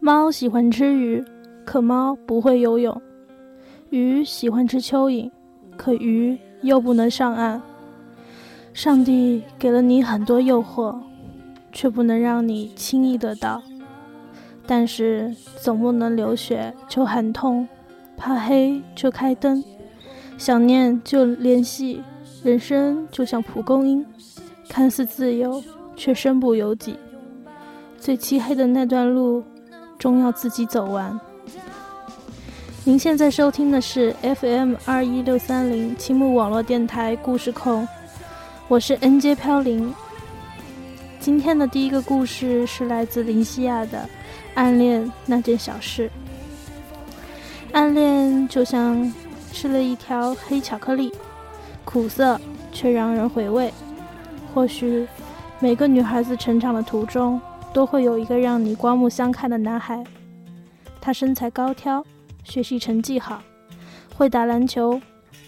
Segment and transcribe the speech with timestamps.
[0.00, 1.24] 猫喜欢吃鱼，
[1.64, 2.94] 可猫不会游泳；
[3.90, 5.30] 鱼喜欢吃蚯蚓，
[5.76, 7.60] 可鱼又不能上岸。
[8.72, 10.96] 上帝给了你很多诱惑，
[11.72, 13.62] 却不能让你轻易得到。
[14.66, 17.66] 但是总不能流血就喊痛，
[18.16, 19.64] 怕黑就开灯，
[20.36, 22.02] 想念就联系。
[22.44, 24.06] 人生就像蒲公英，
[24.68, 25.60] 看似自由，
[25.96, 26.94] 却身不由己。
[27.98, 29.42] 最漆黑的那段路。
[29.98, 31.18] 终要自己走完。
[32.84, 37.86] 您现在收听的是 FM 二一六三零青木网络电台故事控，
[38.68, 39.92] 我是 NJ 飘零。
[41.18, 43.98] 今天的第一个故事是来自林西亚的
[44.54, 46.08] 《暗恋那件小事》。
[47.72, 49.12] 暗恋就像
[49.52, 51.12] 吃了一条黑巧克力，
[51.84, 53.72] 苦涩却让人回味。
[54.54, 55.06] 或许
[55.58, 57.40] 每个女孩子成长的途中。
[57.76, 60.02] 都会有一个让你刮目相看的男孩，
[60.98, 62.02] 他身材高挑，
[62.42, 63.42] 学习成绩好，
[64.14, 64.98] 会打篮球，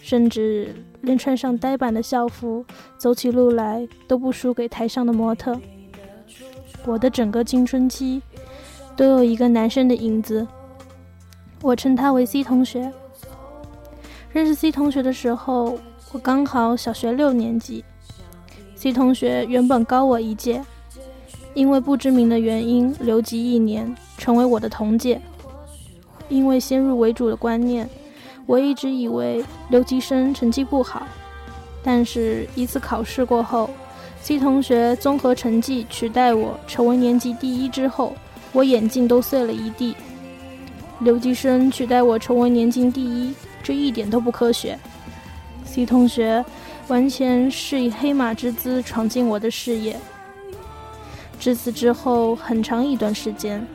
[0.03, 2.63] 甚至连穿上呆板的校服
[2.99, 5.59] 走起路来都不输给台上的模特。
[6.85, 8.21] 我的整个青春期
[8.95, 10.47] 都有一个男生的影子，
[11.63, 12.93] 我称他为 C 同学。
[14.31, 15.79] 认识 C 同学的时候，
[16.11, 17.83] 我刚好小学六年级
[18.75, 20.63] ，C 同学原本高我一届。
[21.53, 25.19] 因为不知名的原因留级一年，成为我的同届。
[26.29, 27.89] 因为先入为主的观念，
[28.45, 31.07] 我一直以为留级生成绩不好。
[31.81, 33.69] 但是，一次考试过后
[34.21, 38.13] ，C 同学综合成绩取代我成为年级第一之后，
[38.51, 39.95] 我眼镜都碎了一地。
[40.99, 43.33] 留级生取代我成为年级第一，
[43.63, 44.77] 这一点都不科学。
[45.65, 46.43] C 同学
[46.89, 49.95] 完全是以黑马之姿闯进我的视野。
[51.39, 53.65] 至此之后，很长一段时间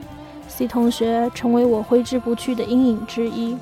[0.48, 3.56] ，C 同学成为我挥之不去的阴影之一。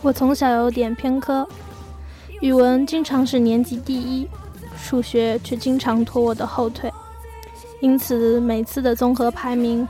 [0.00, 1.46] 我从小有点偏科，
[2.40, 4.26] 语文经常是年级第一，
[4.76, 6.90] 数学却经常拖我的后腿。
[7.80, 9.86] 因此，每次的综合排名，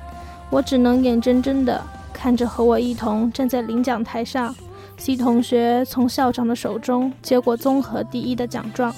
[0.50, 1.80] 我只能眼睁睁地
[2.12, 4.52] 看着和我一同站在领奖台上
[4.96, 8.92] ，C 同学从校长的手中接过综合第一的奖状。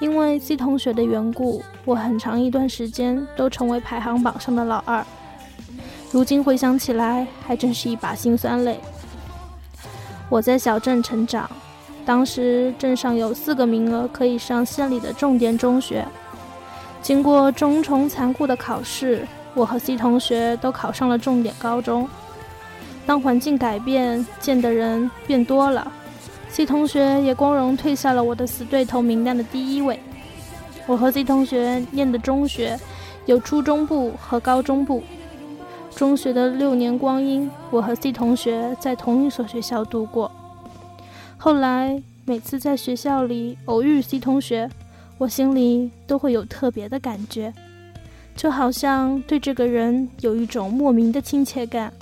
[0.00, 5.04] 因为 C 同学的缘故，我很长一段时间都成为排行榜上的老二。
[6.10, 8.80] 如今回想起来，还真是一把辛酸泪。
[10.30, 11.48] 我在小镇成长，
[12.04, 16.04] 当时镇上有四个名额可以上县里的重点中学。
[17.02, 22.08] 经过重重残酷的考试，我和 C 同学都考上了重点高中。
[23.06, 25.92] 当环境改变，见的人变多了。
[26.52, 29.98] C 同学也光荣退下了我的死对头名单的第一位。
[30.86, 32.78] 我和 C 同学念的中学
[33.24, 35.02] 有初中部和高中部。
[35.94, 40.30] 中学的六年光阴，我和 C 同学在同一所学校度过。
[41.38, 44.68] 后来每次在学校里偶遇 C 同学，
[45.18, 47.54] 我心里都会有特别的感觉，
[48.34, 51.92] 就好像对这个人有一种莫名的亲切感。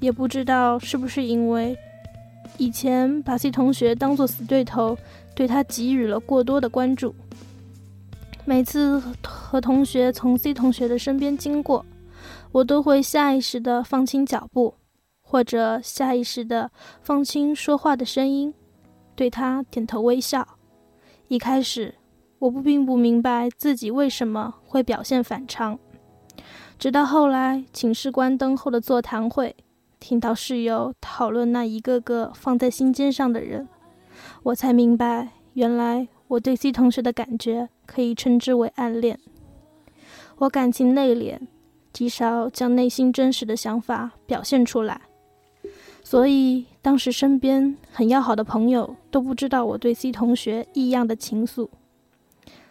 [0.00, 1.78] 也不知道是不是因为。
[2.60, 4.94] 以前把 C 同学当作死对头，
[5.34, 7.14] 对他给予了过多的关注。
[8.44, 11.86] 每次和同学从 C 同学的身边经过，
[12.52, 14.74] 我都会下意识地放轻脚步，
[15.22, 18.52] 或者下意识地放轻说话的声音，
[19.16, 20.46] 对他点头微笑。
[21.28, 21.94] 一开始，
[22.40, 25.78] 我不并不明白自己为什么会表现反常，
[26.78, 29.56] 直到后来寝室关灯后的座谈会。
[30.00, 33.68] 听到室友讨论那一个个放在心尖上的人，
[34.42, 39.20] 我才明白，原来我对 C 同学的感觉可以称之为暗恋。
[40.38, 41.38] 我感情内敛，
[41.92, 45.02] 极少将内心真实的想法表现出来，
[46.02, 51.68] 所以当时身边很要好的朋友都不知道我对 C 同学异样的情愫。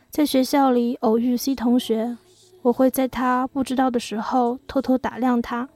[0.09, 2.17] 在学校里偶遇 C 同学，
[2.63, 5.69] 我会在他不知道的时候偷偷打量他。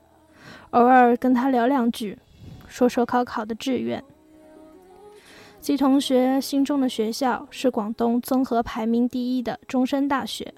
[0.71, 2.17] 偶尔跟他聊两句，
[2.67, 4.03] 说说高考的志愿。
[5.61, 10.53] C 同学心中的学校是广东综合排名第一的中山大学。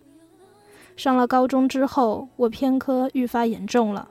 [0.95, 4.07] 上了高中之后，我偏科愈发严重了，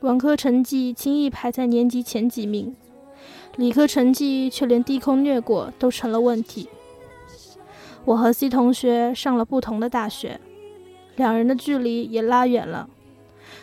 [0.00, 2.76] 文科成绩轻易排在年级前几名，
[3.56, 6.68] 理科成绩却连低空掠过都成了问题。
[8.04, 10.38] 我和 C 同学上了不同的大学，
[11.16, 12.90] 两人的距离也拉远了，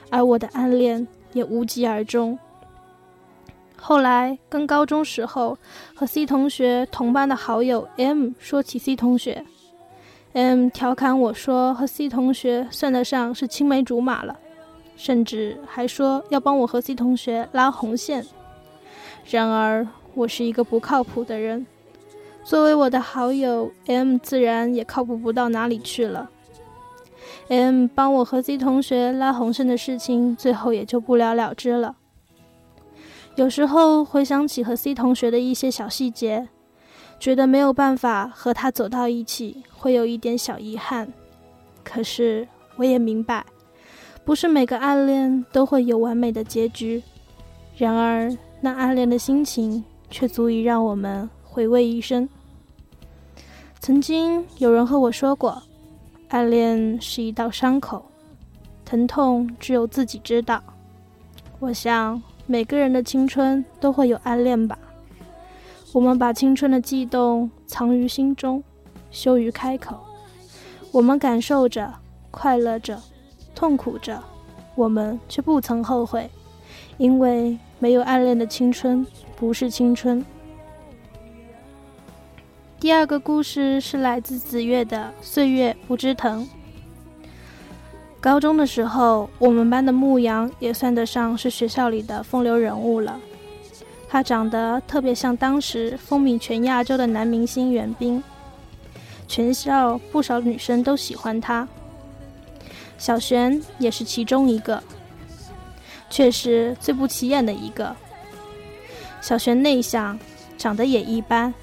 [0.10, 1.06] 而我的暗恋。
[1.34, 2.38] 也无疾而终。
[3.78, 5.58] 后来跟高中时候
[5.96, 9.44] 和 C 同学同班的好友 M 说起 C 同学
[10.34, 14.38] ，M 调侃我说和 C 同学算得上是青梅竹马了。
[14.98, 18.24] 甚至还说要帮我和 C 同学拉红线。
[19.26, 21.66] 然而，我是一个不靠谱的人。
[22.44, 26.30] 作为我的好友，M 自然也靠谱不到哪里去了。
[27.52, 31.98] M 帮我和 C 同学拉红线的事情，最后也就不了了之了。
[33.36, 36.48] 有时候回想起和 C 同学的一些小细节，
[37.20, 41.12] 觉得没有办法和他走到一起，会有一点小遗憾。
[41.84, 43.46] 可是我也明白，
[44.24, 47.04] 不是每个暗恋都会有完美的结局。
[47.76, 51.30] 然而，那暗恋的心情却足以让我们。
[51.44, 52.30] 回味一生。
[53.82, 55.62] 曾经有人和我说过，
[56.32, 58.06] 暗恋是一道伤口，
[58.86, 60.64] 疼痛只有自己知道。
[61.60, 64.80] 我想每个人的青春都会有暗恋吧。
[65.92, 68.64] 我们把青春的悸动藏于心中，
[69.12, 70.00] 羞于开口。
[70.94, 71.94] 我们感受着，
[72.32, 72.98] 快乐着，
[73.54, 74.24] 痛苦着，
[74.76, 76.30] 我们却不曾后悔，
[76.98, 79.06] 因为没有暗恋的青春
[79.36, 80.26] 不是青春。
[82.82, 86.50] 第二个故事是来自子月的《岁月不知疼》。
[88.20, 93.20] 高中的时候，我们班的牧羊也算得上是学校里的风流人物了。
[94.10, 98.24] 他长得特别像当时风靡全亚洲的男明星袁冰，
[99.28, 101.68] 全校不少女生都喜欢他。
[102.98, 104.82] 小璇也是其中一个，
[106.10, 107.96] 却是最不起眼的一个。
[109.22, 110.18] 小璇内向，
[110.58, 111.54] 长得也一般。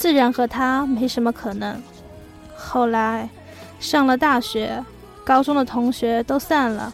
[0.00, 1.78] 自然和他没什么可能。
[2.56, 3.28] 后来
[3.78, 4.82] 上了大学，
[5.22, 6.90] 高中的同学都散了，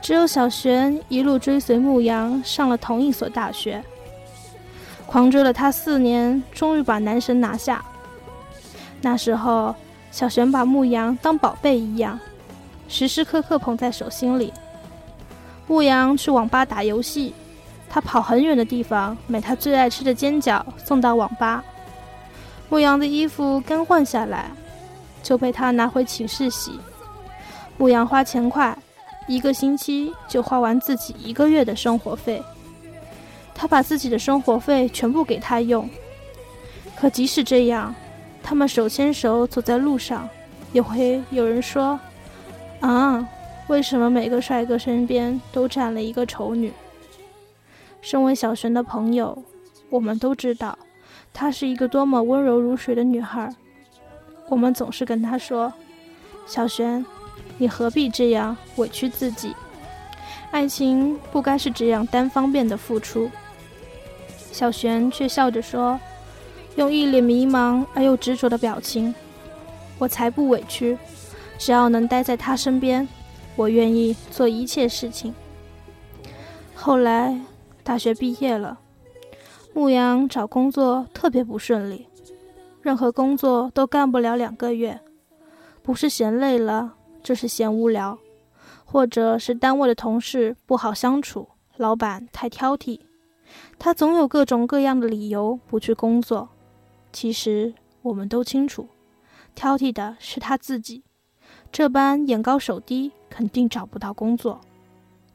[0.00, 3.84] 只有小璇一路追随牧羊上了同一所大学。
[5.04, 7.84] 狂追了他四年，终于把男神拿下。
[9.02, 9.74] 那时候，
[10.10, 12.18] 小璇把牧羊当宝贝一样，
[12.88, 14.54] 时时刻刻捧在手心里。
[15.66, 17.34] 牧羊去网吧打游戏，
[17.90, 21.62] 他跑很远的地方买他最爱吃的煎饺送到网吧。
[22.70, 24.48] 牧羊的衣服刚换下来，
[25.24, 26.78] 就被他拿回寝室洗。
[27.76, 28.78] 牧羊花钱快，
[29.26, 32.40] 一个星期就花完自己一个月的生活费。
[33.52, 35.90] 他把自己的生活费全部给他用。
[36.94, 37.92] 可即使这样，
[38.40, 40.28] 他们手牵手走在路上，
[40.72, 41.98] 也会有人说
[42.80, 43.28] ：“啊，
[43.66, 46.72] 为什么每个帅哥身边都站了一个丑女？”
[48.00, 49.42] 身为小璇的朋友，
[49.88, 50.78] 我们都知道。
[51.32, 53.48] 她是一个多么温柔如水的女孩，
[54.48, 55.72] 我们总是跟她说
[56.46, 57.04] ：“小璇，
[57.58, 59.54] 你何必这样委屈自己？
[60.50, 63.30] 爱情不该是这样单方面的付出。”
[64.52, 65.98] 小璇却笑着说，
[66.76, 69.14] 用一脸迷茫而又执着的表情
[69.98, 70.98] ：“我才不委屈，
[71.56, 73.08] 只要能待在他身边，
[73.56, 75.34] 我愿意做一切事情。”
[76.74, 77.38] 后来，
[77.84, 78.78] 大学毕业了。
[79.72, 82.08] 牧羊找工作特别不顺利，
[82.82, 85.00] 任何工作都干不了两个月，
[85.82, 88.18] 不是嫌累了，就是嫌无聊，
[88.84, 93.00] 或者是单位的同事不好相处，老板太挑剔，
[93.78, 96.48] 他总有各种各样的理由不去工作。
[97.12, 98.88] 其实我们都清楚，
[99.54, 101.04] 挑剔的是他自己，
[101.70, 104.60] 这般眼高手低，肯定找不到工作。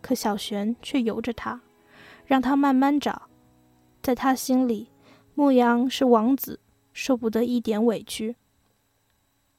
[0.01, 1.62] 可小璇却由着他，
[2.25, 3.24] 让他慢慢找。
[4.05, 4.91] 在他心里，
[5.33, 6.59] 牧羊是王子，
[6.93, 8.35] 受不得一点委屈。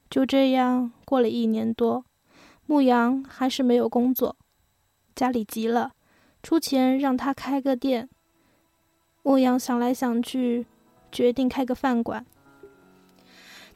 [0.08, 2.04] 就这样过了一年多，
[2.64, 4.36] 牧羊还是没有工作，
[5.16, 5.94] 家里急了，
[6.44, 8.08] 出钱让他开个店。
[9.24, 10.64] 牧羊想来想去，
[11.10, 12.24] 决定开个饭馆。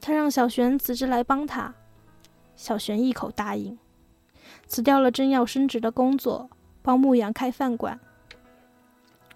[0.01, 1.75] 他让小璇辞职来帮他，
[2.55, 3.77] 小璇一口答应，
[4.69, 6.49] 辞掉了正要升职的工作，
[6.81, 7.99] 帮牧羊开饭馆。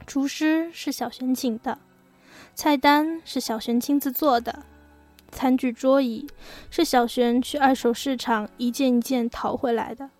[0.06, 1.78] 厨师是小璇请的，
[2.54, 4.64] 菜单是小璇亲自做的，
[5.32, 6.26] 餐具桌椅
[6.70, 10.10] 是小璇去二手市场一件一件淘回来的，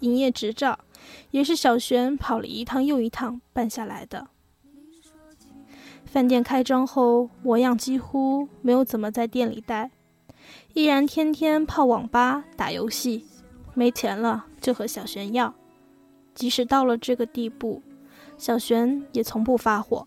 [0.00, 0.78] 营业执照
[1.30, 4.28] 也是小璇跑了一趟又一趟办下来的。
[6.04, 9.90] 饭店开张后，模样几乎没有怎么在店里待，
[10.72, 13.26] 依然天天泡网吧打游戏，
[13.74, 15.54] 没钱了就和小璇要，
[16.34, 17.82] 即使到了这个地步。
[18.40, 20.06] 小璇也从不发火，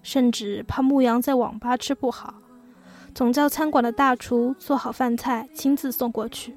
[0.00, 2.34] 甚至怕牧羊在网吧吃不好，
[3.12, 6.56] 总叫餐馆的大厨做好饭菜亲自送过去。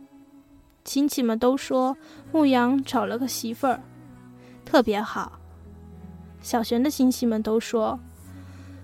[0.85, 1.97] 亲戚们都说
[2.31, 3.81] 牧羊找了个媳妇儿，
[4.63, 5.39] 特别好。
[6.39, 7.99] 小璇的亲戚们都说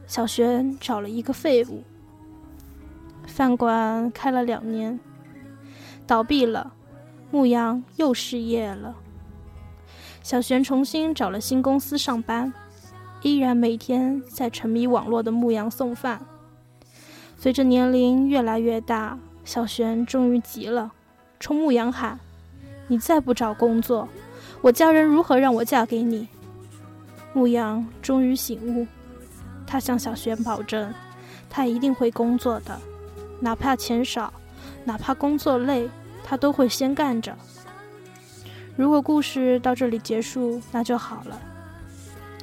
[0.07, 1.83] 小璇找了一个废物。
[3.27, 4.99] 饭馆开了两年，
[6.07, 6.73] 倒闭了，
[7.29, 8.95] 牧羊又失业了。
[10.24, 12.53] 小璇重新找了新公司上班，
[13.24, 16.25] 依然每天在沉迷网络的牧羊送饭。
[17.38, 20.94] 随着年龄越来越大，小璇终于急了，
[21.42, 22.18] 冲牧羊喊
[22.88, 24.08] ：“你再不找工作，
[24.62, 26.30] 我家人如何让我嫁给你？”
[27.34, 28.88] 牧羊终于醒悟，
[29.68, 30.94] 他向小璇保证，
[31.50, 32.80] 他一定会工作的，
[33.42, 34.32] 哪怕钱少，
[34.86, 35.89] 哪怕工作累，
[36.24, 37.38] 他都会先干着。
[38.75, 41.39] 如果故事到这里结束，那就好了。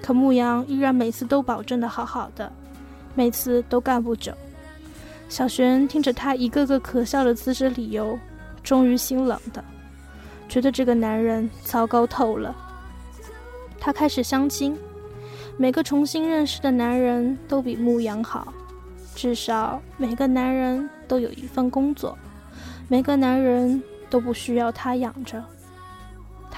[0.01, 2.51] 可牧羊依然每次都保证的好好的，
[3.15, 4.33] 每次都干不久。
[5.29, 8.19] 小璇听着他一个个可笑的辞职理由，
[8.63, 9.63] 终于心冷的，
[10.49, 12.55] 觉得这个男人糟糕透了。
[13.81, 14.77] 他开始相亲，
[15.57, 18.53] 每个重新认识的男人都比牧羊好，
[19.15, 22.17] 至少每个男人都有一份工作，
[22.89, 25.45] 每个男人都不需要他养着。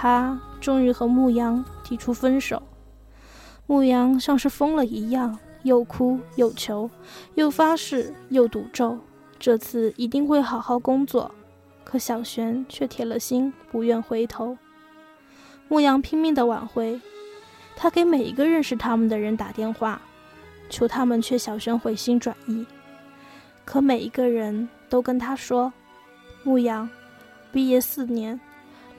[0.02, 2.60] 他终于和牧羊提出分手，
[3.68, 6.90] 牧羊像是疯了一样，又哭又求，
[7.36, 8.98] 又发誓又赌咒，
[9.38, 11.32] 这次一定会好好工作。
[11.84, 14.58] 可小璇却铁了心，不愿回头。
[15.68, 17.00] 牧羊拼命的挽回，
[17.76, 20.02] 他给每一个认识他们的人打电话，
[20.68, 22.66] 求他们劝小璇回心转意。
[23.64, 25.72] 可每一个人都跟他说
[26.42, 26.90] ：“牧羊，
[27.52, 28.40] 毕业四年。”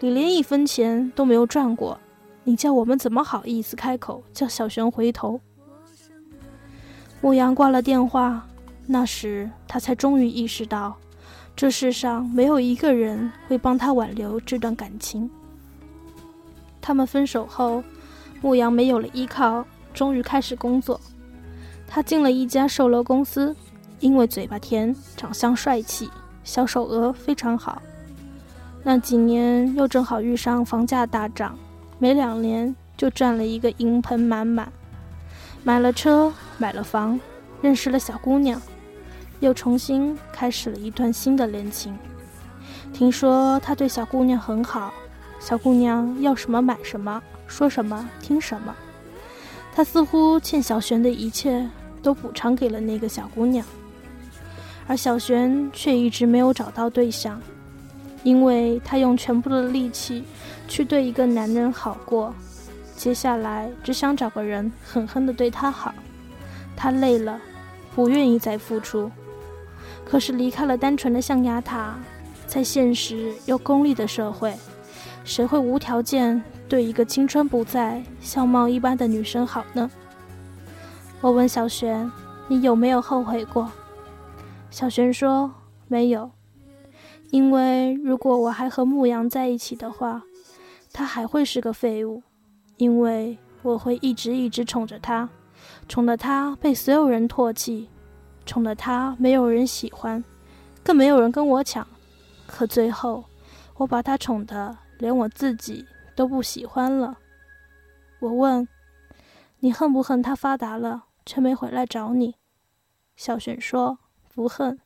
[0.04, 1.98] 你连一分钱都没有赚过，
[2.44, 5.40] 你叫我们怎么好意思开口叫小璇回头？
[7.22, 8.46] 牧羊挂了电话，
[8.86, 10.94] 那时他才终于意识到，
[11.56, 15.32] 这世上没有一个人会帮他挽留这段感情。
[16.82, 17.82] 他们分手后，
[18.42, 21.00] 牧羊没有了依靠，终于开始工作。
[21.88, 23.56] 他进了一家售楼公司，
[24.02, 26.10] 因为嘴巴甜、长相帅气，
[26.44, 27.82] 销售额非常好。
[28.86, 31.58] 那几年又正好遇上房价大涨，
[32.00, 34.70] 没两年就赚了一个银盆满满，
[35.64, 37.18] 买了车，买了房，
[37.62, 38.62] 认识了小姑娘，
[39.40, 41.98] 又重新开始了一段新的恋情。
[42.92, 44.94] 听说他对小姑娘很好，
[45.40, 48.76] 小姑娘要什么买什么，说什么听什么，
[49.74, 51.66] 他似乎欠小璇的一切
[52.02, 53.66] 都补偿给了那个小姑娘，
[54.88, 57.42] 而小璇却一直没有找到对象。
[58.24, 60.24] 因为他用全部的力气
[60.68, 62.34] 去对一个男人好过，
[62.96, 65.94] 接下来只想找个人狠狠地对他好。
[66.76, 67.40] 他累了，
[67.94, 69.12] 不愿意再付出。
[70.06, 71.96] 可是离开了单纯的象牙塔，
[72.48, 74.54] 在现实又功利的社会，
[75.24, 79.90] 谁会无条件对一个青春不在、相貌一般的女生好呢？
[81.22, 82.12] 我问小璇
[82.50, 83.72] ：“你有没有后悔过？”
[84.70, 85.52] 小璇说
[85.88, 86.32] ：“没有。”
[87.34, 90.22] 因为如果我还和牧羊在一起的话，
[90.92, 92.22] 他还会是个废物。
[92.78, 95.28] 因为我会一直一直宠着他，
[95.90, 97.90] 宠得他被所有人唾弃，
[98.46, 100.24] 宠得他没有人喜欢，
[100.84, 101.88] 更没有人跟我抢。
[102.46, 103.26] 可最后，
[103.78, 105.84] 我把他宠得连我自己
[106.16, 107.18] 都不喜欢了。
[108.20, 108.68] 我问
[109.58, 112.36] ：“你恨不恨他发达了却没回来找你？”
[113.18, 113.98] 小璇说
[114.36, 114.80] ：“不恨。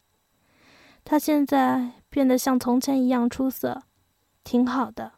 [1.03, 3.83] 他现在。”变得像从前一样出色，
[4.43, 5.11] 挺好的。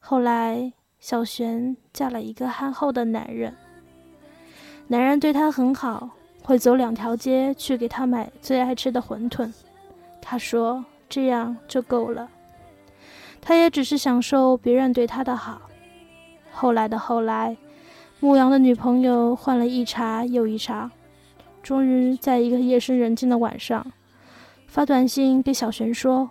[0.00, 3.54] 后来，小璇嫁了一个憨厚的男人，
[4.88, 6.10] 男人对她很好，
[6.42, 9.52] 会走两条街去给她买最爱吃的馄饨。
[10.20, 12.28] 她说这样就够了，
[13.40, 15.62] 她也只是享受别人对她的好。
[16.50, 17.56] 后来的后来，
[18.18, 20.90] 牧羊的女朋友换了一茬又一茬，
[21.62, 23.92] 终于在一个夜深人静的晚上。
[24.74, 26.28] 发短信给小璇说：“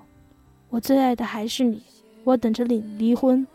[0.67, 1.81] 我最爱的还是你，
[2.25, 3.47] 我等着你离婚。”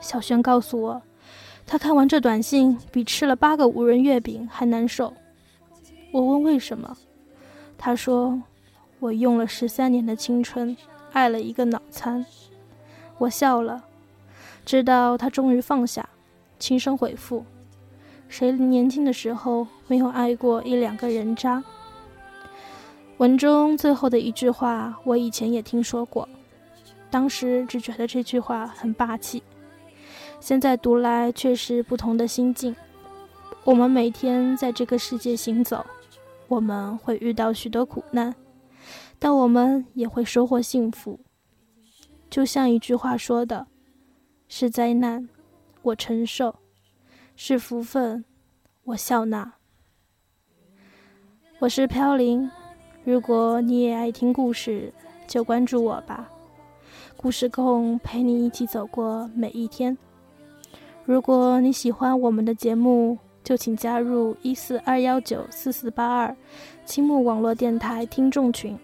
[0.00, 1.02] 小璇告诉我，
[1.66, 5.12] 他看完这短信比吃了八个五仁月饼还难受。
[6.12, 6.96] 我问为什么，
[7.76, 8.42] 他说
[9.00, 10.74] ：“我用了十三年的青春
[11.12, 12.24] 爱了一个脑残。”
[13.18, 13.84] 我笑了，
[14.64, 16.08] 知道他终于放下，
[16.58, 17.44] 轻声回复
[18.30, 21.62] ：“谁年轻的时候没有爱过一两个人渣？”
[23.22, 26.28] 文中最后的一句话，我以前也听说过，
[27.08, 29.40] 当时只觉得这句话很霸气，
[30.40, 32.74] 现在读来却是不同的心境。
[33.62, 35.86] 我们每天在这个世界行走，
[36.48, 38.34] 我们会遇到许多苦难，
[39.20, 41.20] 但我们也会收获幸福。
[42.28, 43.68] 就像一句话说的
[44.48, 45.28] ：“是灾难，
[45.82, 46.56] 我承受；
[47.36, 48.24] 是福分，
[48.82, 49.52] 我笑纳。”
[51.62, 52.50] 我是飘零。
[53.04, 54.92] 如果你也爱听故事，
[55.26, 56.30] 就关注我吧。
[57.16, 59.96] 故事控陪你一起走过每一天。
[61.04, 66.36] 如果你喜欢我们的节目，就请加入一四二幺九四四八二
[66.84, 68.78] 青木网络电台听众群。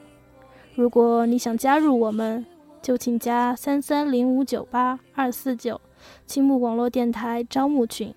[0.75, 2.45] 如果你想加入我们，
[2.83, 5.81] 就请加三三零五九八二四九
[6.27, 8.13] 青木网络电台招募群。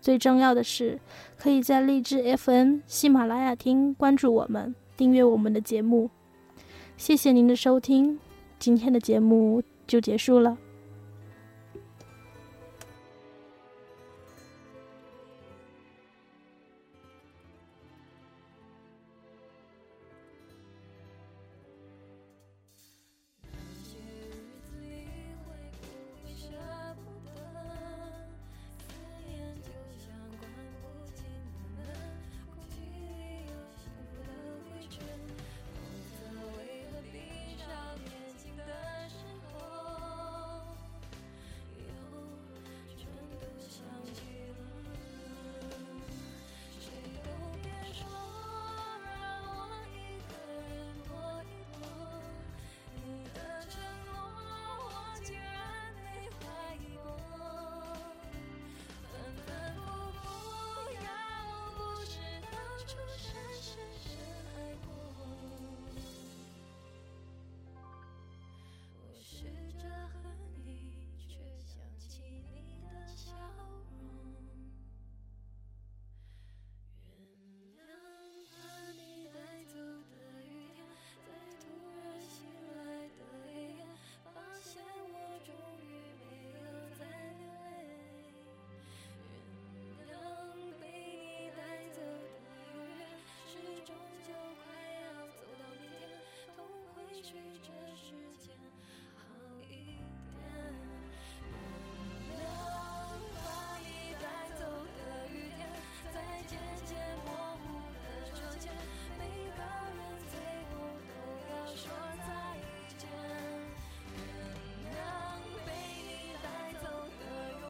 [0.00, 0.98] 最重要的是，
[1.36, 6.10] 可以在荔枝 FM、喜马拉雅听关注我们，订阅我们的节目。
[6.98, 8.18] 谢谢您的收听，
[8.58, 10.58] 今天的节目就结束了。